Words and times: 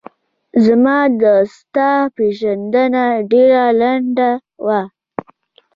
زما 0.65 0.99
و 1.21 1.23
ستا 1.55 1.91
پیژندنه 2.15 3.05
ډېره 3.31 3.63
لڼده 3.79 4.31
وه 4.65 4.81